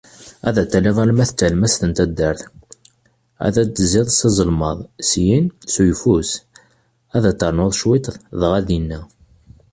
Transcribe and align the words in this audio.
Ad 0.47 0.55
taliḍ 0.71 0.97
alamma 1.03 1.25
d 1.29 1.31
talemmast 1.31 1.81
n 1.89 1.91
taddert, 1.97 2.41
ad 3.45 3.55
tezziḍ 3.75 4.07
s 4.11 4.21
azelmaḍ, 4.27 4.77
syin 5.09 5.45
s 5.73 5.75
ayeffus, 5.81 6.29
ad 7.15 7.25
ternuḍ 7.39 7.71
cwiṭ, 7.79 8.05
dɣa 8.39 8.59
dinna. 8.67 8.99